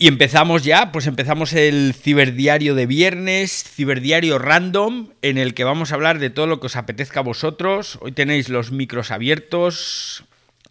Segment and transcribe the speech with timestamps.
[0.00, 5.90] Y empezamos ya, pues empezamos el ciberdiario de viernes, ciberdiario random, en el que vamos
[5.90, 7.98] a hablar de todo lo que os apetezca a vosotros.
[8.00, 10.22] Hoy tenéis los micros abiertos.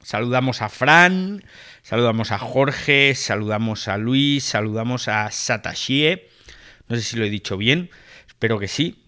[0.02, 1.44] Saludamos a Fran,
[1.84, 6.30] saludamos a Jorge, saludamos a Luis, saludamos a Satashie.
[6.88, 7.90] No sé si lo he dicho bien,
[8.30, 9.04] espero que sí.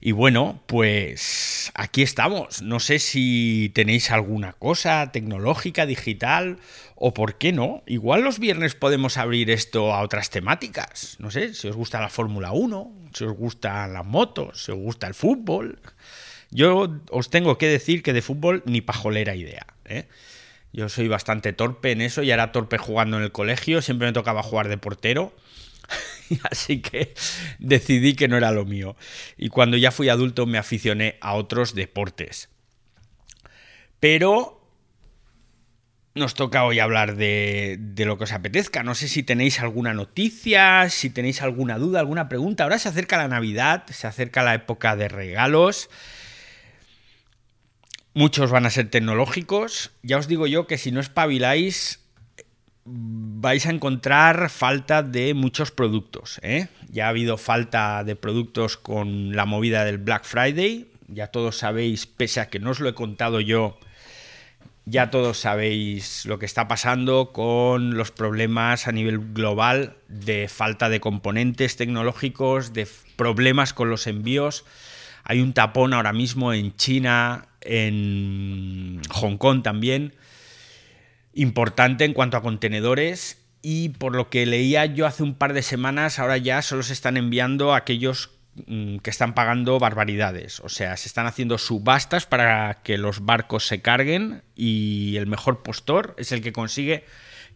[0.00, 2.62] Y bueno, pues aquí estamos.
[2.62, 6.58] No sé si tenéis alguna cosa tecnológica, digital,
[7.02, 7.82] o por qué no.
[7.86, 11.16] Igual los viernes podemos abrir esto a otras temáticas.
[11.18, 14.78] No sé, si os gusta la Fórmula 1, si os gustan las motos, si os
[14.78, 15.80] gusta el fútbol.
[16.50, 19.66] Yo os tengo que decir que de fútbol ni pajolera idea.
[19.86, 20.08] ¿eh?
[20.74, 23.80] Yo soy bastante torpe en eso y era torpe jugando en el colegio.
[23.80, 25.34] Siempre me tocaba jugar de portero.
[26.50, 27.14] Así que
[27.58, 28.94] decidí que no era lo mío.
[29.38, 32.50] Y cuando ya fui adulto me aficioné a otros deportes.
[34.00, 34.59] Pero
[36.20, 38.84] nos toca hoy hablar de, lo que os apetezca.
[38.84, 42.62] No sé si tenéis alguna noticia, si tenéis alguna duda, alguna pregunta.
[42.62, 45.90] Ahora se acerca la Navidad, se acerca la época de regalos.
[48.14, 49.90] Muchos van a ser tecnológicos.
[50.02, 52.00] Ya os digo yo que si no espabiláis,
[52.84, 56.38] vais a encontrar falta de muchos productos.
[56.42, 56.68] ¿eh?
[56.88, 60.88] Ya ha habido falta de productos con la movida del Black Friday.
[61.08, 63.78] Ya todos sabéis, pese a que no os lo he contado yo,
[64.90, 70.88] ya todos sabéis lo que está pasando con los problemas a nivel global de falta
[70.88, 74.64] de componentes tecnológicos, de problemas con los envíos.
[75.24, 80.14] Hay un tapón ahora mismo en China, en Hong Kong también
[81.32, 85.62] importante en cuanto a contenedores y por lo que leía yo hace un par de
[85.62, 90.60] semanas, ahora ya solo se están enviando aquellos que están pagando barbaridades.
[90.60, 95.62] O sea, se están haciendo subastas para que los barcos se carguen y el mejor
[95.62, 97.04] postor es el que consigue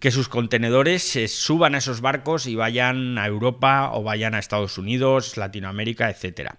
[0.01, 4.39] que sus contenedores se suban a esos barcos y vayan a Europa o vayan a
[4.39, 6.59] Estados Unidos, Latinoamérica, etcétera.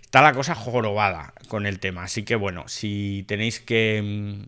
[0.00, 4.46] Está la cosa jorobada con el tema, así que bueno, si tenéis que mm,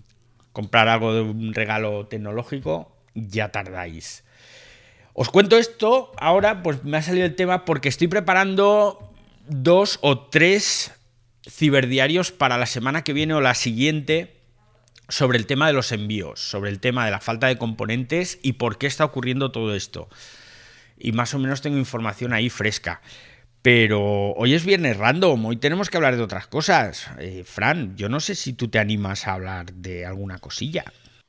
[0.52, 4.21] comprar algo de un regalo tecnológico, ya tardáis.
[5.14, 9.12] Os cuento esto ahora, pues me ha salido el tema porque estoy preparando
[9.46, 10.92] dos o tres
[11.48, 14.36] ciberdiarios para la semana que viene o la siguiente
[15.08, 18.54] sobre el tema de los envíos, sobre el tema de la falta de componentes y
[18.54, 20.08] por qué está ocurriendo todo esto.
[20.98, 23.02] Y más o menos tengo información ahí fresca.
[23.60, 27.08] Pero hoy es viernes random, hoy tenemos que hablar de otras cosas.
[27.18, 30.84] Eh, Fran, yo no sé si tú te animas a hablar de alguna cosilla.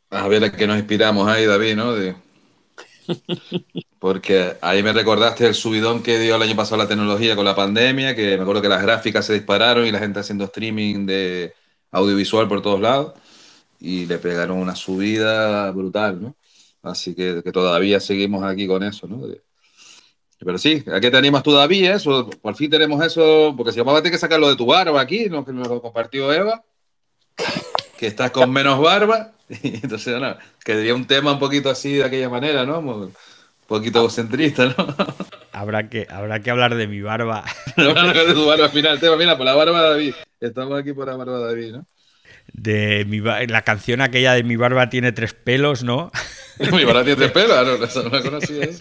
[0.09, 1.93] A ver, a qué nos inspiramos ahí, David, ¿no?
[3.99, 7.55] Porque ahí me recordaste el subidón que dio el año pasado la tecnología con la
[7.55, 11.53] pandemia, que me acuerdo que las gráficas se dispararon y la gente haciendo streaming de
[11.91, 13.13] audiovisual por todos lados
[13.79, 16.35] y le pegaron una subida brutal, ¿no?
[16.81, 19.21] Así que, que todavía seguimos aquí con eso, ¿no?
[20.39, 21.95] Pero sí, ¿a qué te animas todavía?
[21.95, 24.99] Eso, por fin tenemos eso, porque si vamos a tener que sacarlo de tu barba
[24.99, 25.45] aquí, ¿no?
[25.45, 26.63] que nos lo compartió Eva,
[28.03, 32.03] que estás con menos barba, entonces, no, que sería un tema un poquito así de
[32.03, 32.79] aquella manera, ¿no?
[32.79, 33.13] Un
[33.65, 34.75] poquito egocentrista, ¿no?
[35.53, 37.45] Habrá que, habrá que hablar de mi barba.
[37.77, 40.15] no, de tu barba al final, tema, mira, por la barba de David.
[40.41, 41.85] Estamos aquí por la barba de David, ¿no?
[42.51, 46.11] De mi, la canción aquella de mi barba tiene tres pelos, ¿no?
[46.59, 48.65] mi barba tiene tres pelos, no, eso no la conocía.
[48.65, 48.77] ¿eh?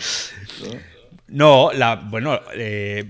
[1.29, 1.69] ¿no?
[1.69, 3.09] No, la, bueno, eh,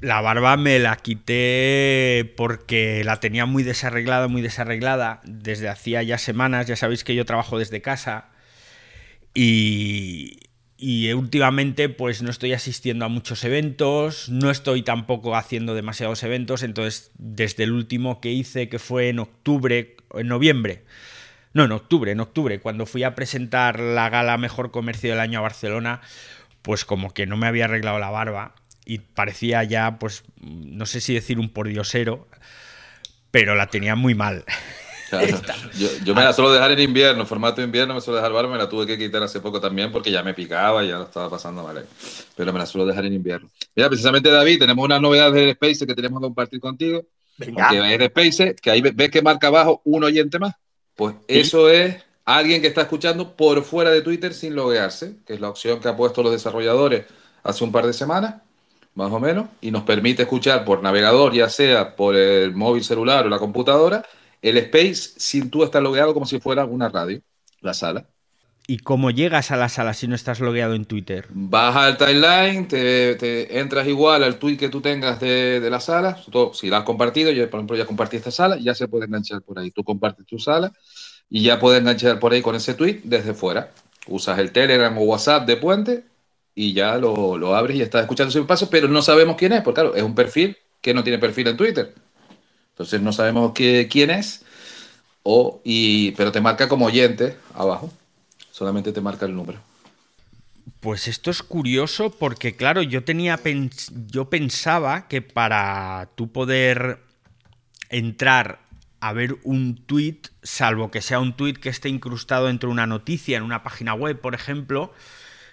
[0.00, 6.18] la barba me la quité porque la tenía muy desarreglada, muy desarreglada desde hacía ya
[6.18, 6.66] semanas.
[6.66, 8.30] Ya sabéis que yo trabajo desde casa
[9.34, 10.38] y,
[11.14, 17.10] últimamente pues no estoy asistiendo a muchos eventos, no estoy tampoco haciendo demasiados eventos, entonces
[17.18, 20.84] desde el último que hice, que fue en octubre, en noviembre,
[21.52, 25.40] no, en octubre, en octubre, cuando fui a presentar la gala Mejor Comercio del Año
[25.40, 26.00] a Barcelona,
[26.62, 28.54] pues como que no me había arreglado la barba
[28.84, 32.28] y parecía ya, pues, no sé si decir un pordiosero,
[33.30, 34.44] pero la tenía muy mal.
[36.04, 38.68] yo, me la suelo dejar en invierno, formato invierno me suelo dejar barba, me la
[38.68, 41.62] tuve que quitar hace poco también porque ya me picaba y ya lo estaba pasando
[41.62, 41.84] mal.
[42.36, 43.50] Pero me la suelo dejar en invierno.
[43.74, 47.04] Mira, precisamente David, tenemos una novedad del Space que tenemos que compartir contigo.
[47.38, 47.68] Venga.
[47.70, 50.54] Que es Space, que ahí ves que marca abajo un oyente más.
[50.94, 55.40] Pues eso es alguien que está escuchando por fuera de Twitter sin loguearse, que es
[55.40, 57.06] la opción que han puesto los desarrolladores
[57.42, 58.42] hace un par de semanas,
[59.00, 63.26] más o menos, y nos permite escuchar por navegador, ya sea por el móvil celular
[63.26, 64.04] o la computadora,
[64.42, 67.20] el space sin tú estar logueado como si fuera una radio,
[67.62, 68.06] la sala.
[68.66, 71.26] ¿Y cómo llegas a la sala si no estás logueado en Twitter?
[71.30, 76.18] Vas al timeline, te, entras igual al tweet que tú tengas de, la sala.
[76.52, 79.42] si la has compartido, yo por ejemplo ya compartí esta sala, ya se puede enganchar
[79.42, 79.70] por ahí.
[79.70, 80.72] Tú compartes tu sala
[81.28, 83.72] y ya puede enganchar por ahí con ese tweet desde fuera.
[84.06, 86.04] Usas el Telegram o WhatsApp de puente
[86.54, 89.62] y ya lo, lo abres y estás escuchando ese paso, pero no sabemos quién es,
[89.62, 91.94] porque claro, es un perfil que no tiene perfil en Twitter.
[92.70, 94.44] Entonces no sabemos qué, quién es,
[95.22, 97.92] o, y, pero te marca como oyente abajo.
[98.50, 99.58] Solamente te marca el número.
[100.80, 103.38] Pues esto es curioso porque, claro, yo tenía
[104.08, 107.00] yo pensaba que para tú poder
[107.90, 108.60] entrar
[109.00, 112.86] a ver un tweet, salvo que sea un tweet que esté incrustado dentro de una
[112.86, 114.92] noticia en una página web, por ejemplo,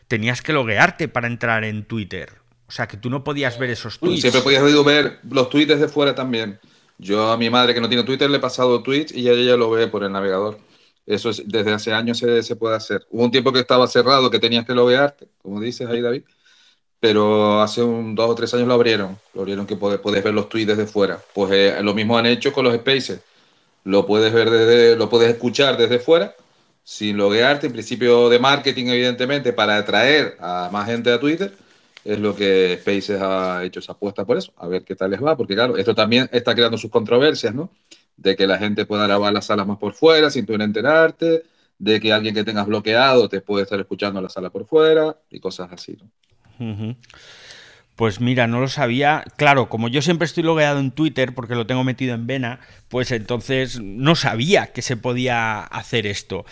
[0.07, 2.31] tenías que loguearte para entrar en Twitter.
[2.67, 4.21] O sea, que tú no podías ver esos tweets.
[4.21, 6.59] Siempre podías ver los tweets desde fuera también.
[6.97, 9.69] Yo a mi madre que no tiene Twitter le he pasado tweets y ella, lo
[9.69, 10.57] ve por el navegador.
[11.05, 13.05] Eso es, desde hace años se, se, puede hacer.
[13.09, 16.23] Hubo un tiempo que estaba cerrado, que tenías que loguearte, como dices ahí, David.
[16.99, 19.17] Pero hace un dos o tres años lo abrieron.
[19.33, 21.21] Lo abrieron que puedes, ver los tweets desde fuera.
[21.33, 23.21] Pues eh, lo mismo han hecho con los spaces.
[23.83, 26.35] Lo puedes ver desde, lo puedes escuchar desde fuera,
[26.87, 27.67] sin loguearte.
[27.67, 31.53] En principio de marketing, evidentemente, para atraer a más gente a Twitter
[32.05, 35.21] es lo que Spaces ha hecho esa apuesta por eso, a ver qué tal les
[35.21, 37.69] va, porque claro, esto también está creando sus controversias, ¿no?
[38.15, 41.43] De que la gente pueda grabar las salas más por fuera sin tú enterarte,
[41.77, 45.41] de que alguien que tengas bloqueado te puede estar escuchando la sala por fuera y
[45.41, 46.95] cosas así, ¿no?
[47.97, 49.23] Pues mira, no lo sabía.
[49.37, 52.59] Claro, como yo siempre estoy logueado en Twitter porque lo tengo metido en vena,
[52.89, 56.45] pues entonces no sabía que se podía hacer esto.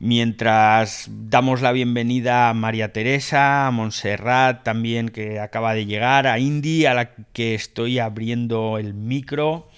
[0.00, 6.40] Mientras damos la bienvenida a María Teresa, a Montserrat también que acaba de llegar, a
[6.40, 9.68] Indy a la que estoy abriendo el micro.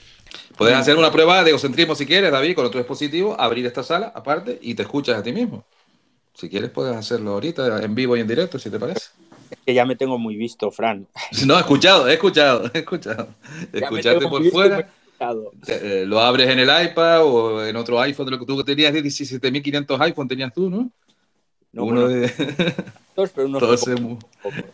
[0.57, 4.11] Puedes hacer una prueba de egocentrismo si quieres, David, con otro dispositivo, abrir esta sala
[4.15, 5.67] aparte y te escuchas a ti mismo.
[6.33, 9.11] Si quieres puedes hacerlo ahorita en vivo y en directo, si te parece.
[9.50, 11.06] Es que ya me tengo muy visto, Fran.
[11.47, 13.29] No, he escuchado, he escuchado, he escuchado.
[13.73, 14.88] Escucharte por fuera.
[15.67, 18.94] Eh, lo abres en el iPad o en otro iPhone de lo que tú tenías
[18.94, 20.91] 17.500 iPhone tenías tú, ¿no?
[21.73, 22.32] uno de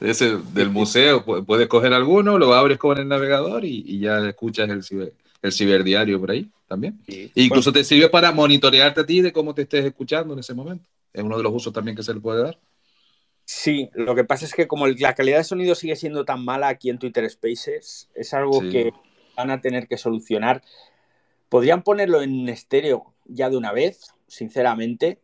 [0.00, 4.82] ese, del museo puedes coger alguno lo abres con el navegador y, ya escuchas el,
[4.82, 5.12] ciber,
[5.42, 9.54] el ciberdiario por ahí también e incluso te sirve para monitorearte a ti de cómo
[9.54, 12.20] te estés escuchando en ese momento es uno de los usos también que se le
[12.20, 12.58] puede dar
[13.48, 16.66] Sí, lo que pasa es que como la calidad de sonido sigue siendo tan mala
[16.66, 18.92] aquí en Twitter Spaces, es algo que
[19.36, 20.62] van a tener que solucionar.
[21.48, 25.20] Podrían ponerlo en estéreo ya de una vez, sinceramente,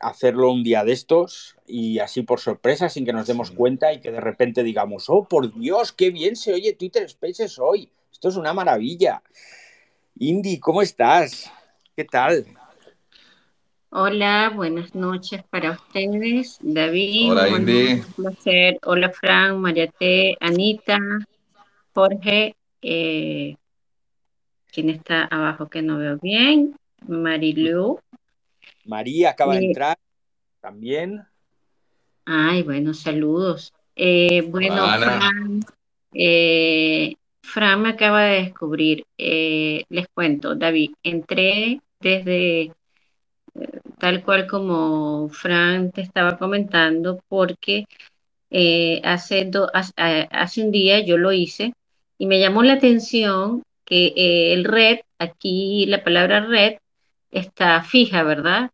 [0.00, 4.00] hacerlo un día de estos y así por sorpresa, sin que nos demos cuenta y
[4.00, 7.88] que de repente digamos, oh, por Dios, qué bien se oye Twitter Spaces hoy.
[8.10, 9.22] Esto es una maravilla.
[10.18, 11.52] Indy, ¿cómo estás?
[11.94, 12.46] ¿Qué tal?
[13.96, 17.30] Hola, buenas noches para ustedes, David.
[17.30, 17.92] Hola, Indy.
[17.92, 18.78] Un placer.
[18.82, 20.98] Hola, Fran, Mariate, Anita,
[21.94, 23.54] Jorge, eh,
[24.72, 26.74] ¿quién está abajo que no veo bien?
[27.06, 28.00] Marilu.
[28.84, 29.96] María acaba de entrar
[30.60, 31.22] también.
[32.24, 33.72] Ay, bueno, saludos.
[33.94, 35.60] Eh, bueno, Fran,
[36.12, 42.72] eh, Fran me acaba de descubrir, les cuento, David, entré desde
[43.98, 47.84] tal cual como Fran te estaba comentando, porque
[48.50, 49.50] eh, hace,
[50.30, 51.72] hace un día yo lo hice
[52.18, 56.78] y me llamó la atención que eh, el red, aquí la palabra red
[57.30, 58.70] está fija, ¿verdad?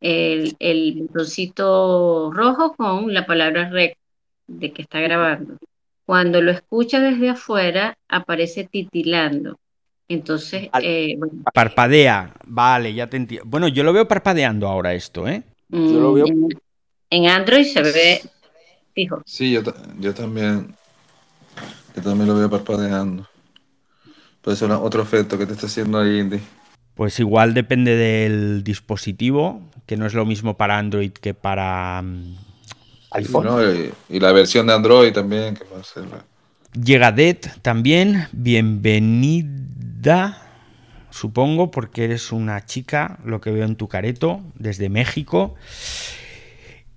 [0.00, 3.92] El, el botoncito rojo con la palabra red
[4.46, 5.56] de que está grabando.
[6.04, 9.58] Cuando lo escucha desde afuera, aparece titilando.
[10.12, 11.18] Entonces, eh,
[11.54, 13.48] parpadea, vale, ya te entiendo.
[13.48, 15.42] Bueno, yo lo veo parpadeando ahora esto, ¿eh?
[15.70, 16.26] yo lo veo...
[17.08, 18.22] En, Android se ve
[18.94, 19.22] fijo.
[19.24, 19.62] Sí, yo,
[20.14, 20.74] también.
[21.96, 23.26] Yo también lo veo parpadeando.
[24.42, 26.40] Puede ser otro efecto que te está haciendo ahí, Indy.
[26.94, 32.36] Pues igual depende del dispositivo, que no es lo mismo para Android que para mm,
[33.12, 33.92] iPhone.
[34.10, 36.04] y, la versión de Android también, que puede ser.
[36.82, 39.62] Llega Dead también, bienvenido
[40.02, 40.42] da,
[41.10, 45.54] supongo, porque eres una chica, lo que veo en tu careto, desde México.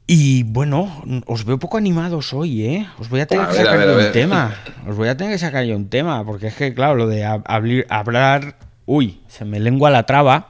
[0.07, 2.87] Y bueno, os veo poco animados hoy, ¿eh?
[2.99, 4.55] Os voy a tener que sacar un tema.
[4.87, 7.25] Os voy a tener que sacar yo un tema, porque es que, claro, lo de
[7.89, 8.55] hablar.
[8.85, 10.49] Uy, se me lengua la traba.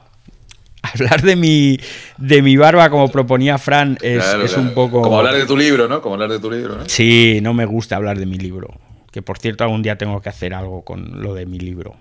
[0.82, 1.78] Hablar de mi,
[2.16, 5.02] de mi barba, como proponía Fran, es, un poco.
[5.02, 6.00] Como hablar de tu libro, ¿no?
[6.00, 6.88] Como hablar de tu libro, ¿no?
[6.88, 8.72] Sí, no me gusta hablar de mi libro.
[9.10, 11.96] Que por cierto, algún día tengo que hacer algo con lo de mi libro.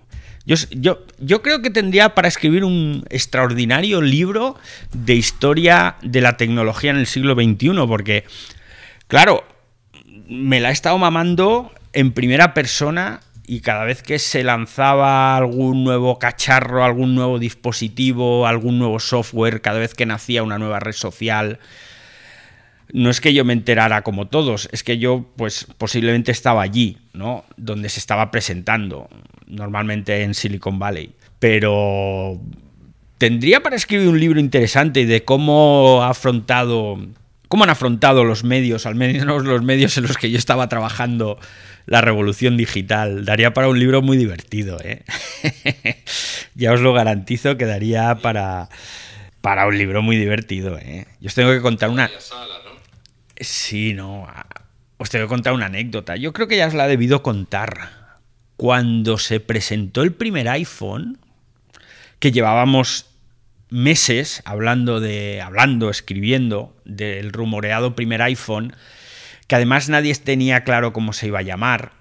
[0.46, 4.56] Yo, creo que tendría para escribir un extraordinario libro
[4.94, 8.26] de historia de la tecnología en el siglo XXI, porque,
[9.08, 9.44] claro,
[10.28, 15.84] me la he estado mamando en primera persona y cada vez que se lanzaba algún
[15.84, 20.94] nuevo cacharro, algún nuevo dispositivo, algún nuevo software, cada vez que nacía una nueva red
[20.94, 21.60] social,
[22.94, 26.98] no es que yo me enterara como todos, es que yo pues posiblemente estaba allí,
[27.14, 27.46] ¿no?
[27.58, 29.10] Donde se estaba presentando,
[29.48, 31.12] normalmente en Silicon Valley.
[31.40, 32.40] Pero
[33.18, 36.98] tendría para escribir un libro interesante de cómo ha afrontado
[37.48, 41.40] cómo han afrontado los medios, al menos los medios en los que yo estaba trabajando,
[41.86, 43.26] la revolución digital.
[43.26, 45.04] Daría para un libro muy divertido, ¿eh?
[46.56, 48.70] ya os lo garantizo que daría para,
[49.42, 51.06] para un libro muy divertido, ¿eh?
[51.22, 52.10] Yo os tengo que contar una...
[53.38, 54.28] Sí, no.
[54.98, 56.16] Os tengo que contar una anécdota.
[56.16, 58.05] Yo creo que ya os la he debido contar.
[58.58, 61.18] Cuando se presentó el primer iPhone,
[62.20, 63.08] que llevábamos
[63.70, 68.76] meses hablando de hablando, escribiendo del rumoreado primer iPhone,
[69.48, 71.92] que además nadie tenía claro cómo se iba a llamar.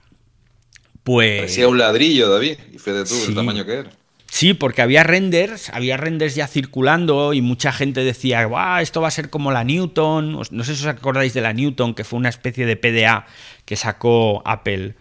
[1.02, 3.90] Pues parecía un ladrillo, David, y fue de tú el tamaño que era.
[4.26, 9.08] Sí, porque había renders, había renders ya circulando y mucha gente decía, "Guau, esto va
[9.08, 12.18] a ser como la Newton." No sé si os acordáis de la Newton, que fue
[12.18, 13.26] una especie de PDA
[13.64, 14.94] que sacó Apple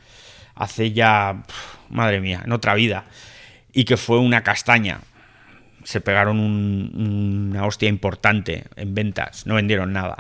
[0.56, 1.44] hace ya,
[1.90, 3.06] madre mía, en otra vida,
[3.72, 5.02] y que fue una castaña
[5.84, 10.18] se pegaron una hostia importante en ventas, no vendieron nada.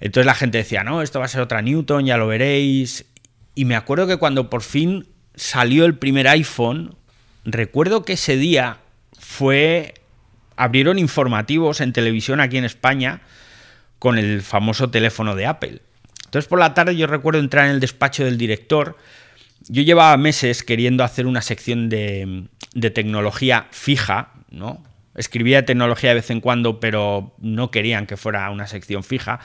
[0.00, 3.06] Entonces la gente decía, no, esto va a ser otra Newton, ya lo veréis.
[3.54, 6.96] Y me acuerdo que cuando por fin salió el primer iPhone,
[7.44, 8.78] recuerdo que ese día
[9.18, 9.94] fue...
[10.56, 13.22] Abrieron informativos en televisión aquí en España
[13.98, 15.80] con el famoso teléfono de Apple.
[16.26, 18.96] Entonces por la tarde yo recuerdo entrar en el despacho del director.
[19.68, 22.48] Yo llevaba meses queriendo hacer una sección de,
[22.92, 24.82] tecnología fija, ¿no?
[25.14, 29.40] Escribía tecnología de vez en cuando, pero no querían que fuera una sección fija.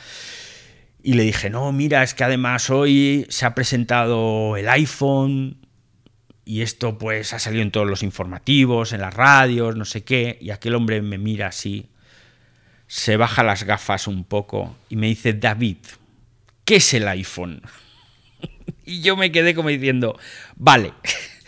[1.02, 5.58] Y le dije, no, mira, es que además hoy se ha presentado el iPhone
[6.44, 10.38] y esto pues ha salido en todos los informativos, en las radios, no sé qué.
[10.42, 11.88] Y aquel hombre me mira así,
[12.88, 15.78] se baja las gafas un poco y me dice, David,
[16.66, 17.62] ¿qué es el iPhone?
[18.90, 20.18] Y yo me quedé como diciendo,
[20.56, 20.94] vale,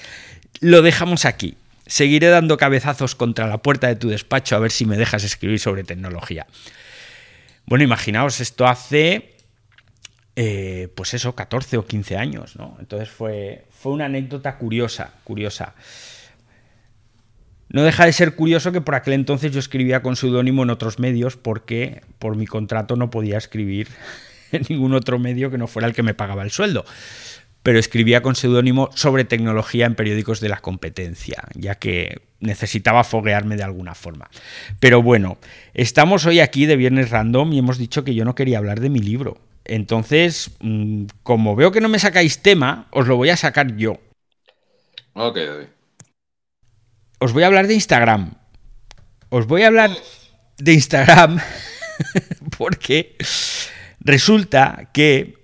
[0.60, 1.58] lo dejamos aquí
[1.92, 5.60] seguiré dando cabezazos contra la puerta de tu despacho a ver si me dejas escribir
[5.60, 6.48] sobre tecnología.
[7.66, 9.36] Bueno, imaginaos, esto hace,
[10.38, 12.78] eh, pues eso, 14 o 15 años, ¿no?
[12.80, 15.76] Entonces fue, fue una anécdota curiosa, curiosa.
[17.68, 20.98] No deja de ser curioso que por aquel entonces yo escribía con seudónimo en otros
[20.98, 23.90] medios porque por mi contrato no podía escribir
[24.54, 26.86] en ningún otro medio que no fuera el que me pagaba el sueldo
[27.64, 33.56] pero escribía con seudónimo sobre tecnología en periódicos de la competencia, ya que necesitaba foguearme
[33.56, 34.30] de alguna forma.
[34.80, 35.38] Pero bueno,
[35.74, 38.90] estamos hoy aquí de Viernes Random y hemos dicho que yo no quería hablar de
[38.90, 39.38] mi libro.
[39.64, 44.00] Entonces, mm, como veo que no me sacáis tema, os lo voy a sacar yo.
[45.14, 45.38] Ok,
[47.20, 48.34] Os voy a hablar de Instagram.
[49.30, 49.92] Os voy a hablar
[50.58, 51.40] de Instagram
[52.58, 53.16] porque
[54.00, 55.41] resulta que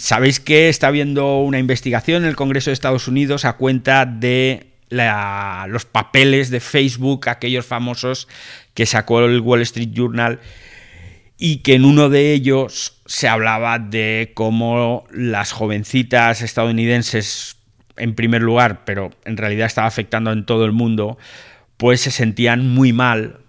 [0.00, 4.68] Sabéis que está habiendo una investigación en el Congreso de Estados Unidos a cuenta de
[4.88, 8.26] los papeles de Facebook, aquellos famosos
[8.72, 10.40] que sacó el Wall Street Journal
[11.36, 17.58] y que en uno de ellos se hablaba de cómo las jovencitas estadounidenses,
[17.98, 21.18] en primer lugar, pero en realidad estaba afectando en todo el mundo,
[21.76, 23.40] pues se sentían muy mal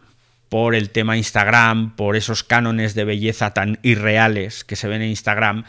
[0.49, 5.11] por el tema Instagram, por esos cánones de belleza tan irreales que se ven en
[5.11, 5.63] Instagram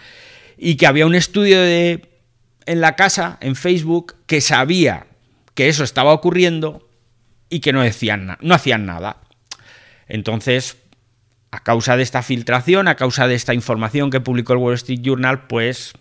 [0.57, 2.09] y que había un estudio de,
[2.67, 5.07] en la casa, en Facebook, que sabía
[5.55, 6.89] que eso estaba ocurriendo
[7.49, 9.19] y que no, decían, no hacían nada.
[10.09, 10.79] Entonces,
[11.51, 15.01] a causa de esta filtración, a causa de esta información que publicó el Wall Street
[15.03, 15.93] Journal, pues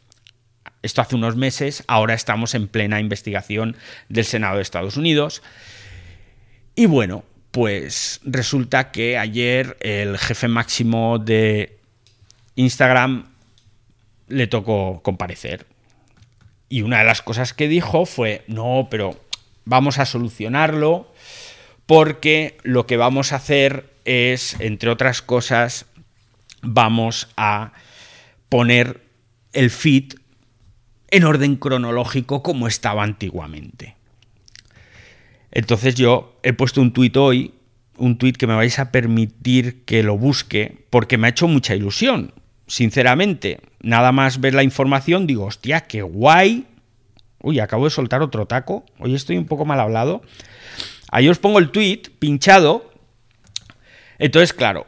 [0.81, 3.75] esto hace unos meses, ahora estamos en plena investigación
[4.09, 5.43] del Senado de Estados Unidos.
[6.75, 11.77] Y bueno, pues resulta que ayer el jefe máximo de
[12.55, 13.30] Instagram
[14.31, 15.67] le tocó comparecer.
[16.69, 19.19] Y una de las cosas que dijo fue, no, pero
[19.65, 21.11] vamos a solucionarlo
[21.85, 25.85] porque lo que vamos a hacer es, entre otras cosas,
[26.61, 27.73] vamos a
[28.47, 29.01] poner
[29.53, 30.13] el feed
[31.09, 33.95] en orden cronológico como estaba antiguamente.
[35.51, 37.53] Entonces yo he puesto un tuit hoy,
[37.97, 41.75] un tuit que me vais a permitir que lo busque, porque me ha hecho mucha
[41.75, 42.33] ilusión
[42.71, 46.65] sinceramente, nada más ver la información, digo, hostia, qué guay.
[47.41, 48.85] Uy, acabo de soltar otro taco.
[48.97, 50.21] Hoy estoy un poco mal hablado.
[51.11, 52.89] Ahí os pongo el tweet pinchado.
[54.19, 54.87] Entonces, claro,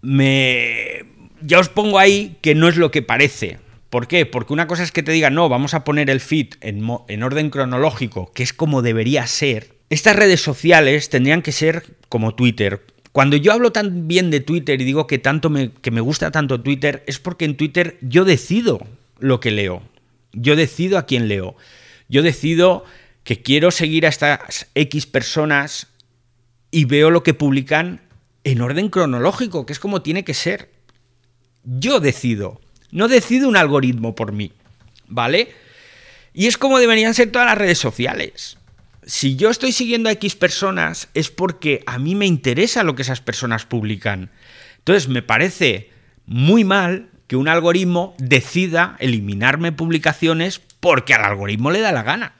[0.00, 1.04] me
[1.42, 3.58] ya os pongo ahí que no es lo que parece,
[3.90, 4.26] ¿Por qué?
[4.26, 7.22] Porque una cosa es que te digan, no, vamos a poner el feed en, en
[7.22, 9.76] orden cronológico, que es como debería ser.
[9.88, 12.84] Estas redes sociales tendrían que ser como Twitter.
[13.18, 16.30] Cuando yo hablo tan bien de Twitter y digo que, tanto me, que me gusta
[16.30, 18.86] tanto Twitter, es porque en Twitter yo decido
[19.18, 19.82] lo que leo.
[20.32, 21.56] Yo decido a quién leo.
[22.08, 22.84] Yo decido
[23.24, 25.88] que quiero seguir a estas X personas
[26.70, 28.02] y veo lo que publican
[28.44, 30.70] en orden cronológico, que es como tiene que ser.
[31.64, 32.60] Yo decido.
[32.92, 34.52] No decide un algoritmo por mí,
[35.08, 35.48] ¿vale?
[36.34, 38.58] Y es como deberían ser todas las redes sociales.
[39.08, 43.00] Si yo estoy siguiendo a X personas es porque a mí me interesa lo que
[43.00, 44.30] esas personas publican.
[44.76, 45.90] Entonces me parece
[46.26, 52.34] muy mal que un algoritmo decida eliminarme publicaciones porque al algoritmo le da la gana.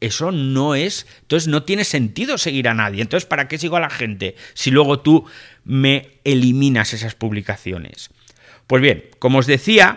[0.00, 3.00] Eso no es, entonces no tiene sentido seguir a nadie.
[3.00, 5.24] Entonces, ¿para qué sigo a la gente si luego tú
[5.64, 8.10] me eliminas esas publicaciones?
[8.66, 9.96] Pues bien, como os decía,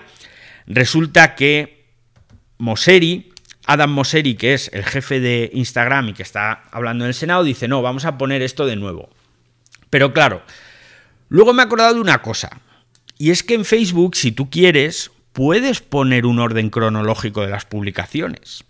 [0.66, 1.88] resulta que
[2.58, 3.34] Mosseri,
[3.68, 7.44] Adam Mosseri, que es el jefe de Instagram y que está hablando en el Senado,
[7.44, 9.10] dice, no, vamos a poner esto de nuevo.
[9.90, 10.42] Pero claro,
[11.30, 12.62] luego me he acordado de una cosa,
[13.18, 17.66] y es que en Facebook, si tú quieres, puedes poner un orden cronológico de las
[17.66, 18.64] publicaciones.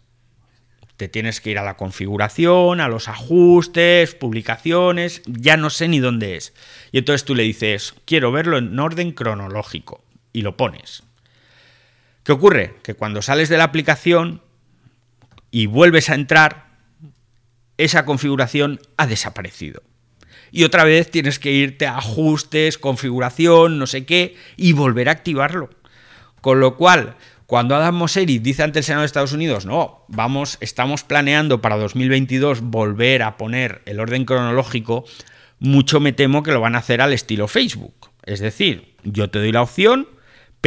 [0.96, 6.00] Te tienes que ir a la configuración, a los ajustes, publicaciones, ya no sé ni
[6.00, 6.54] dónde es.
[6.92, 10.04] Y entonces tú le dices, quiero verlo en orden cronológico.
[10.34, 11.04] Y lo pones.
[12.24, 12.76] ¿Qué ocurre?
[12.84, 14.42] Que cuando sales de la aplicación
[15.52, 16.68] y vuelves a entrar,
[17.78, 19.84] esa configuración ha desaparecido.
[20.52, 25.14] Y otra vez tienes que irte a ajustes, configuración, no sé qué, y volver a
[25.14, 25.70] activarlo.
[26.42, 30.58] Con lo cual, cuando Adam Mosseri dice ante el Senado de Estados Unidos, no, vamos,
[30.62, 35.06] estamos planeando para 2022 volver a poner el orden cronológico,
[35.60, 38.12] mucho me temo que lo van a hacer al estilo Facebook.
[38.24, 40.08] Es decir, yo te doy la opción,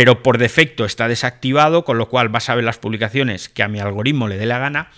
[0.01, 3.69] pero por defecto está desactivado, con lo cual vas a ver las publicaciones que a
[3.69, 4.91] mi algoritmo le dé la gana.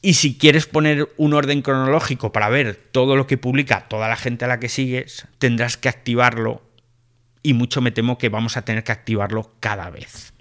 [0.00, 4.16] Y si quieres poner un orden cronológico para ver todo lo que publica toda la
[4.16, 6.62] gente a la que sigues, tendrás que activarlo
[7.42, 10.32] y mucho me temo que vamos a tener que activarlo cada vez.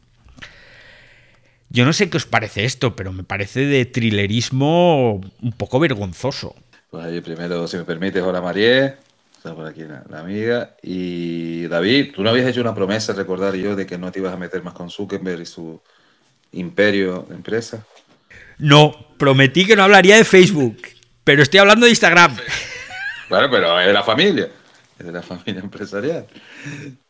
[1.68, 6.56] Yo no sé qué os parece esto, pero me parece de thrillerismo un poco vergonzoso.
[6.90, 8.98] Pues ahí primero, si me permites, hola María,
[9.42, 10.76] está por aquí la, amiga.
[10.84, 14.34] Y David, tú no habías hecho una promesa, recordar yo, de que no te ibas
[14.34, 15.82] a meter más con Zuckerberg y su
[16.52, 17.84] imperio de empresa.
[18.60, 20.78] No, prometí que no hablaría de Facebook,
[21.24, 22.38] pero estoy hablando de Instagram.
[23.30, 24.50] Bueno, pero es de la familia,
[25.00, 26.26] es de la familia empresarial.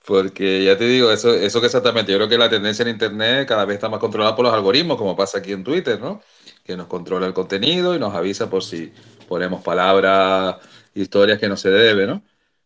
[0.05, 3.47] Porque ya te digo, eso, eso que exactamente, yo creo que la tendencia en Internet
[3.47, 6.21] cada vez está más controlada por los algoritmos, como pasa aquí en Twitter, ¿no?
[6.63, 8.91] Que nos controla el contenido y nos avisa por si
[9.28, 10.58] ponemos palabras,
[10.93, 12.24] historias que no se debe, ¿no?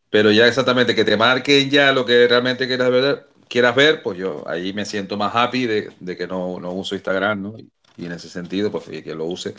[0.10, 4.18] Pero ya exactamente que te marquen ya lo que realmente quieras ver, quieras ver pues
[4.18, 7.58] yo ahí me siento más happy de, de que no, no, uso Instagram, ¿no?
[7.58, 9.56] Y, y en ese sentido, pues que lo use,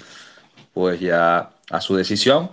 [0.72, 2.50] pues ya a su decisión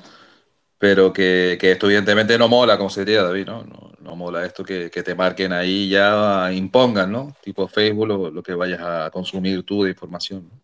[0.83, 3.63] pero que, que, esto evidentemente no mola, como se diría David, ¿no?
[3.63, 7.33] No, no mola esto que, que, te marquen ahí ya, impongan, ¿no?
[7.41, 10.49] Tipo Facebook, lo, lo que vayas a consumir tú de información.
[10.51, 10.59] ¿no?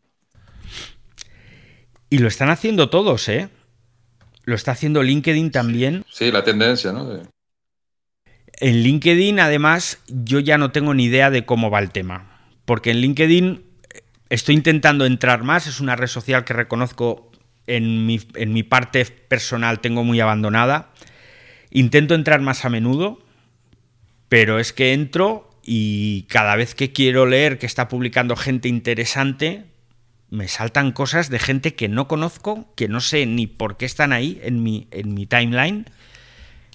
[2.10, 3.50] Y lo están haciendo todos, ¿eh?
[4.46, 6.04] Lo está haciendo LinkedIn también.
[6.10, 7.22] Sí, la tendencia, ¿no?
[8.54, 12.48] En LinkedIn, además, yo ya no tengo ni idea de cómo va el tema.
[12.66, 13.64] Porque en LinkedIn
[14.30, 17.32] estoy intentando entrar más, es una red social que reconozco
[17.68, 20.92] en mi, en mi parte personal tengo muy abandonada.
[21.70, 23.20] Intento entrar más a menudo,
[24.28, 29.66] pero es que entro y cada vez que quiero leer que está publicando gente interesante,
[30.30, 34.14] me saltan cosas de gente que no conozco, que no sé ni por qué están
[34.14, 35.86] ahí en mi, en mi timeline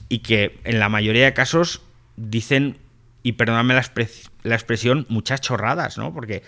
[0.09, 1.83] y que en la mayoría de casos
[2.17, 2.79] dicen,
[3.23, 6.13] y perdóname la, expres la expresión, muchas chorradas, ¿no?
[6.13, 6.43] Porque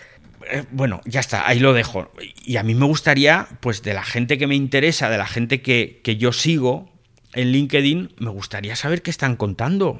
[0.49, 2.11] eh, bueno, ya está, ahí lo dejo.
[2.43, 5.61] Y a mí me gustaría, pues de la gente que me interesa, de la gente
[5.61, 6.91] que, que yo sigo
[7.33, 9.99] en LinkedIn, me gustaría saber qué están contando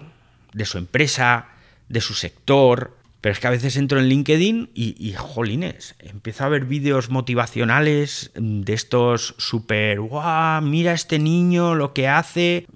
[0.54, 1.48] de su empresa,
[1.90, 6.48] de su sector, pero es que a veces entro en LinkedIn y, jolines, empiezo a
[6.48, 12.68] ver vídeos motivacionales de estos súper, guau, mira este niño lo que hace.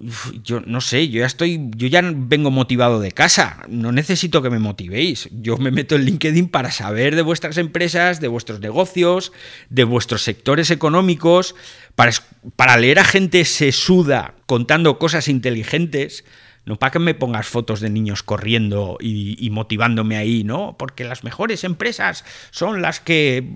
[0.44, 4.50] yo no sé, yo ya estoy, yo ya vengo motivado de casa, no necesito que
[4.50, 5.30] me motivéis.
[5.32, 9.32] Yo me meto en LinkedIn para saber de vuestras empresas, de vuestros negocios,
[9.70, 11.54] de vuestros sectores económicos,
[11.94, 12.12] para,
[12.56, 16.26] para leer a gente sesuda contando cosas inteligentes
[16.64, 20.76] no para que me pongas fotos de niños corriendo y, motivándome ahí, ¿no?
[20.78, 23.48] Porque las mejores empresas son las que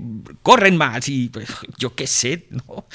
[0.43, 2.87] corren más y pues, yo qué sé, ¿no?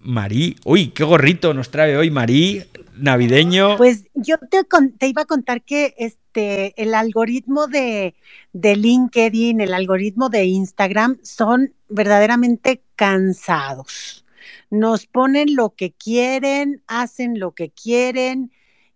[0.00, 2.64] Marí, uy, qué gorrito nos trae hoy Marí.
[2.96, 3.76] navideño.
[3.76, 4.64] Pues yo te,
[4.98, 8.14] te, iba a contar que este el algoritmo de,
[8.52, 14.24] de LinkedIn, el algoritmo de Instagram son verdaderamente cansados.
[14.70, 18.50] Nos ponen lo que quieren, hacen lo que quieren.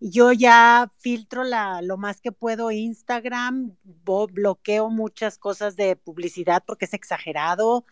[0.04, 3.76] Yo ya filtro la, lo más que puedo Instagram,
[4.32, 7.84] bloqueo muchas cosas de publicidad porque es exagerado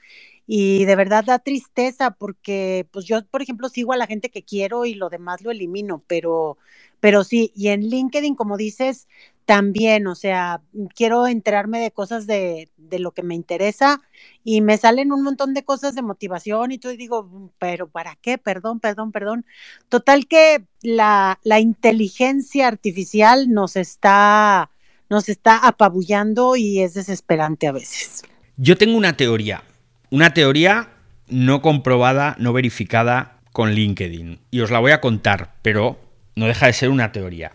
[0.44, 4.42] y de verdad da tristeza porque pues yo por ejemplo sigo a la gente que
[4.42, 6.58] quiero y lo demás lo elimino, pero
[6.98, 9.06] pero sí, y en LinkedIn como dices
[9.50, 10.60] también, o sea,
[10.94, 14.00] quiero enterarme de cosas de, de lo que me interesa
[14.44, 18.38] y me salen un montón de cosas de motivación y todo digo, pero ¿para qué?
[18.38, 19.44] Perdón, perdón, perdón.
[19.88, 24.70] Total que la, la inteligencia artificial nos está
[25.08, 28.22] nos está apabullando y es desesperante a veces.
[28.56, 29.64] Yo tengo una teoría
[30.10, 30.90] una teoría
[31.28, 34.38] no comprobada, no verificada con LinkedIn.
[34.52, 35.98] Y os la voy a contar, pero
[36.36, 37.52] no deja de ser una teoría.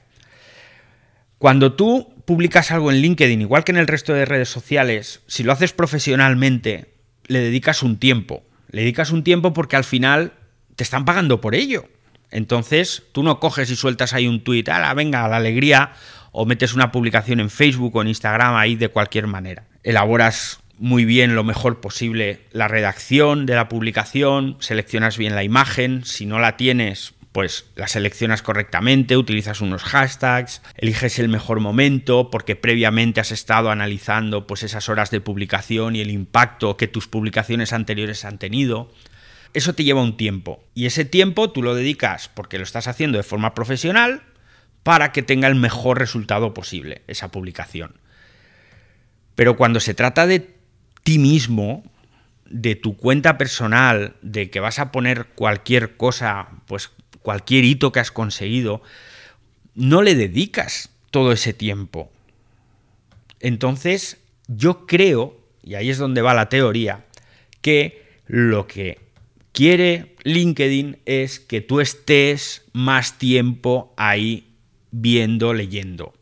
[1.37, 5.43] Cuando tú publicas algo en LinkedIn, igual que en el resto de redes sociales, si
[5.43, 6.93] lo haces profesionalmente,
[7.27, 8.43] le dedicas un tiempo.
[8.69, 10.33] Le dedicas un tiempo porque al final
[10.75, 11.87] te están pagando por ello.
[12.31, 15.93] Entonces, tú no coges y sueltas ahí un tuit, la venga, la alegría,
[16.31, 19.65] o metes una publicación en Facebook o en Instagram ahí de cualquier manera.
[19.83, 26.03] Elaboras muy bien lo mejor posible la redacción de la publicación, seleccionas bien la imagen,
[26.03, 32.31] si no la tienes, pues la seleccionas correctamente, utilizas unos hashtags, eliges el mejor momento
[32.31, 37.09] porque previamente has estado analizando pues esas horas de publicación y el impacto que tus
[37.09, 38.89] publicaciones anteriores han tenido.
[39.53, 43.17] Eso te lleva un tiempo y ese tiempo tú lo dedicas porque lo estás haciendo
[43.17, 44.23] de forma profesional
[44.83, 47.95] para que tenga el mejor resultado posible esa publicación.
[49.35, 50.55] Pero cuando se trata de
[51.03, 51.83] ti mismo,
[52.49, 56.91] de tu cuenta personal, de que vas a poner cualquier cosa, pues
[57.25, 58.83] cualquier hito que has conseguido,
[59.73, 62.11] no le dedicas todo ese tiempo.
[63.39, 67.03] Entonces, yo creo, y ahí es donde va la teoría,
[67.61, 68.99] que lo que
[69.51, 74.53] quiere LinkedIn es que tú estés más tiempo ahí
[74.91, 76.13] viendo, leyendo.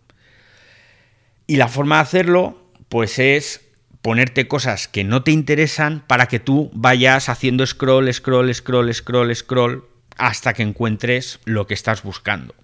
[1.45, 3.61] Y la forma de hacerlo, pues es
[4.01, 9.35] ponerte cosas que no te interesan para que tú vayas haciendo scroll, scroll, scroll, scroll,
[9.35, 12.55] scroll, hasta que encuentres lo que estás buscando.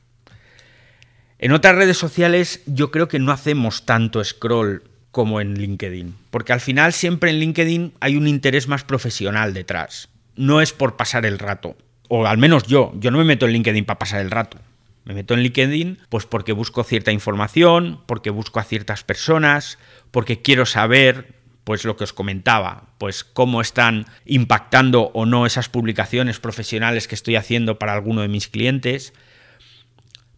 [1.37, 6.53] En otras redes sociales yo creo que no hacemos tanto scroll como en LinkedIn, porque
[6.53, 10.09] al final siempre en LinkedIn hay un interés más profesional detrás.
[10.35, 13.53] No es por pasar el rato, o al menos yo, yo no me meto en
[13.53, 14.57] LinkedIn para pasar el rato.
[15.05, 19.79] Me meto en LinkedIn pues porque busco cierta información, porque busco a ciertas personas,
[20.11, 21.38] porque quiero saber
[21.69, 27.13] pues lo que os comentaba, pues cómo están impactando o no esas publicaciones profesionales que
[27.13, 29.13] estoy haciendo para alguno de mis clientes.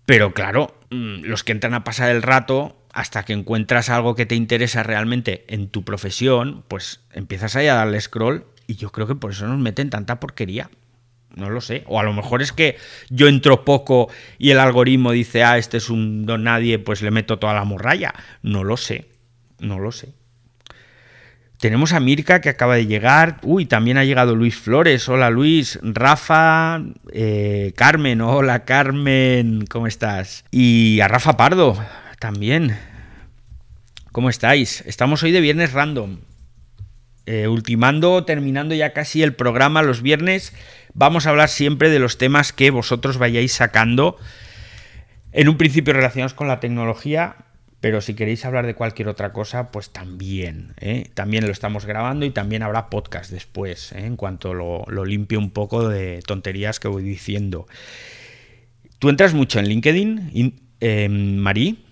[0.06, 4.26] Pero claro, mm, los que entran a pasar el rato, hasta que encuentras algo que
[4.26, 9.08] te interesa realmente en tu profesión, pues empiezas ahí a darle scroll y yo creo
[9.08, 10.70] que por eso nos meten tanta porquería.
[11.34, 11.86] No lo sé.
[11.88, 12.76] O a lo mejor es que
[13.10, 17.10] yo entro poco y el algoritmo dice, ah, este es un don nadie, pues le
[17.10, 18.14] meto toda la morralla.
[18.42, 19.08] No lo sé.
[19.60, 20.14] No lo sé.
[21.62, 23.38] Tenemos a Mirka que acaba de llegar.
[23.44, 25.08] Uy, también ha llegado Luis Flores.
[25.08, 25.78] Hola Luis.
[25.84, 26.82] Rafa,
[27.14, 28.22] eh, Carmen.
[28.22, 29.68] Hola Carmen.
[29.70, 30.44] ¿Cómo estás?
[30.50, 31.78] Y a Rafa Pardo
[32.18, 32.76] también.
[34.12, 34.82] ¿Cómo estáis?
[34.88, 36.22] Estamos hoy de viernes random.
[37.28, 40.56] Eh, ultimando, terminando ya casi el programa los viernes.
[40.96, 44.18] Vamos a hablar siempre de los temas que vosotros vayáis sacando.
[45.32, 47.36] En un principio relacionados con la tecnología,
[47.82, 50.74] pero si queréis hablar de cualquier otra cosa, pues también.
[50.80, 51.10] ¿eh?
[51.16, 54.06] También lo estamos grabando y también habrá podcast después, ¿eh?
[54.06, 57.68] en cuanto lo, lo limpie un poco de tonterías que voy diciendo.
[59.00, 61.84] ¿Tú entras mucho en LinkedIn, eh, Marí?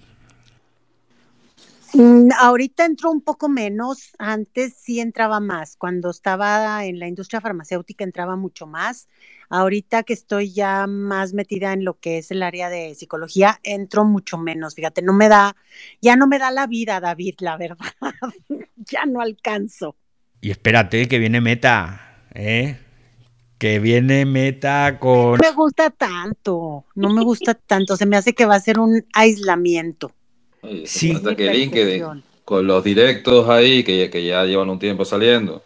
[1.94, 7.42] Mm, ahorita entro un poco menos, antes sí entraba más, cuando estaba en la industria
[7.42, 9.08] farmacéutica entraba mucho más,
[9.50, 14.06] ahorita que estoy ya más metida en lo que es el área de psicología, entro
[14.06, 15.56] mucho menos, fíjate, no me da,
[16.00, 17.88] ya no me da la vida, David, la verdad,
[18.76, 19.96] ya no alcanzo.
[20.42, 22.78] Y espérate, que viene meta, ¿eh?
[23.58, 25.34] Que viene meta con...
[25.34, 28.80] No me gusta tanto, no me gusta tanto, se me hace que va a ser
[28.80, 30.14] un aislamiento.
[30.86, 31.22] Sí.
[31.38, 35.64] que LinkedIn, con los directos ahí, que, que, ya llevan un tiempo saliendo,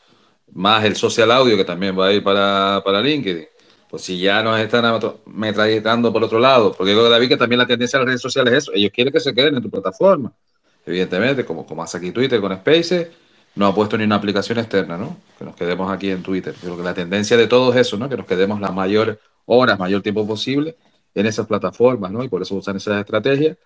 [0.54, 3.48] más el social audio que también va a ir para, para LinkedIn,
[3.90, 7.68] pues si ya nos están metralletando por otro lado, porque creo David que también la
[7.68, 10.32] tendencia de las redes sociales es eso, ellos quieren que se queden en tu plataforma.
[10.86, 13.08] Evidentemente, como, como hace aquí Twitter con Spaces,
[13.56, 15.18] no ha puesto ni una aplicación externa, ¿no?
[15.38, 16.56] Que nos quedemos aquí en Twitter.
[16.60, 18.10] Creo que la tendencia de todo es eso, ¿no?
[18.10, 20.76] Que nos quedemos las mayores horas, mayor tiempo posible
[21.14, 22.24] en esas plataformas, ¿no?
[22.24, 23.58] Y por eso usan esas estrategias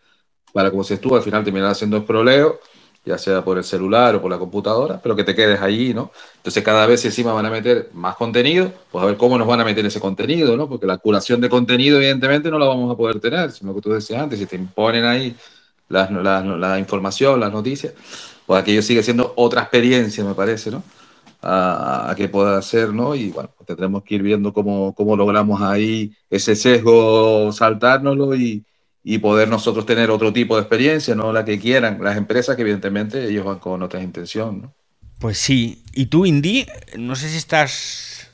[0.58, 2.60] para, como si tú, al final terminar haciendo esproleo,
[3.06, 6.10] ya sea por el celular o por la computadora, pero que te quedes allí, ¿no?
[6.38, 9.62] Entonces cada vez encima van a meter más contenido, pues a ver cómo nos van
[9.62, 10.68] a meter ese contenido, ¿no?
[10.68, 13.92] Porque la curación de contenido evidentemente no la vamos a poder tener, sino que tú
[13.92, 15.36] decías antes, si te imponen ahí
[15.90, 17.94] la, la, la información, las noticias,
[18.48, 20.82] pues aquello sigue siendo otra experiencia, me parece, ¿no?
[21.40, 23.14] A, a, que pueda hacer, ¿no?
[23.14, 28.66] Y bueno, pues tendremos que ir viendo cómo, cómo logramos ahí ese sesgo, saltárnoslo y,
[29.10, 32.64] y poder nosotros tener otro tipo de experiencia, no la que quieran las empresas, que
[32.64, 34.76] evidentemente ellos van con otras intenciones, ¿no?
[35.18, 35.82] Pues sí.
[35.94, 36.68] Y tú, Indy,
[36.98, 38.30] no sé si estás...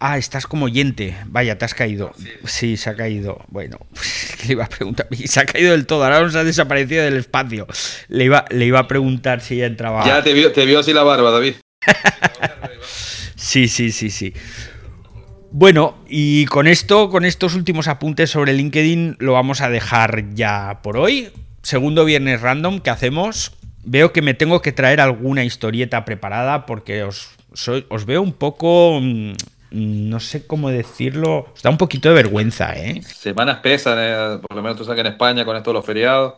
[0.00, 1.14] Ah, estás como oyente.
[1.26, 2.12] Vaya, te has caído.
[2.46, 3.44] Sí, se ha caído.
[3.48, 5.08] Bueno, pues, le iba a preguntar.
[5.26, 6.04] Se ha caído del todo.
[6.04, 7.66] Ahora nos ha desaparecido del espacio.
[8.08, 10.06] Le iba, le iba a preguntar si ya entraba.
[10.06, 11.56] Ya te vio, te vio así la barba, David.
[13.36, 14.32] sí, sí, sí, sí.
[15.56, 20.80] Bueno, y con esto, con estos últimos apuntes sobre LinkedIn, lo vamos a dejar ya
[20.82, 21.28] por hoy.
[21.62, 23.52] Segundo viernes random que hacemos.
[23.84, 28.32] Veo que me tengo que traer alguna historieta preparada porque os, soy, os veo un
[28.32, 29.00] poco.
[29.70, 31.46] No sé cómo decirlo.
[31.54, 33.00] Os da un poquito de vergüenza, ¿eh?
[33.02, 34.38] Semanas pesan, ¿eh?
[34.40, 36.34] por lo menos tú sabes que en España con esto de los feriados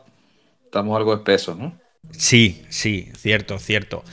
[0.62, 1.72] estamos algo espesos, ¿no?
[2.10, 4.04] Sí, sí, cierto, cierto.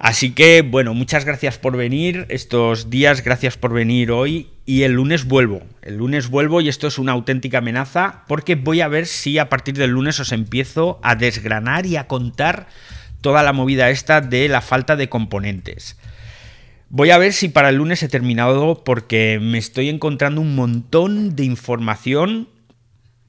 [0.00, 4.92] Así que, bueno, muchas gracias por venir estos días, gracias por venir hoy y el
[4.92, 5.60] lunes vuelvo.
[5.82, 9.50] El lunes vuelvo y esto es una auténtica amenaza porque voy a ver si a
[9.50, 12.66] partir del lunes os empiezo a desgranar y a contar
[13.20, 15.98] toda la movida esta de la falta de componentes.
[16.88, 21.36] Voy a ver si para el lunes he terminado porque me estoy encontrando un montón
[21.36, 22.48] de información,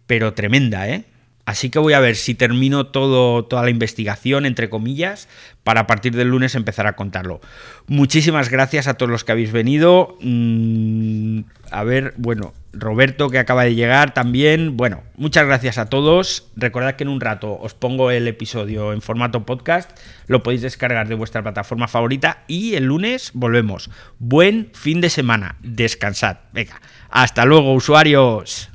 [0.08, 1.04] pero tremenda, ¿eh?
[1.46, 5.28] Así que voy a ver si termino todo, toda la investigación, entre comillas,
[5.63, 7.41] para a partir del lunes empezar a contarlo.
[7.88, 10.17] Muchísimas gracias a todos los que habéis venido.
[10.21, 14.78] Mm, a ver, bueno, Roberto que acaba de llegar también.
[14.78, 16.50] Bueno, muchas gracias a todos.
[16.56, 19.91] Recordad que en un rato os pongo el episodio en formato podcast.
[20.28, 23.89] Lo podéis descargar de vuestra plataforma favorita y el lunes volvemos.
[24.19, 25.58] Buen fin de semana.
[25.62, 26.38] Descansad.
[26.54, 28.71] Venga, hasta luego, usuarios.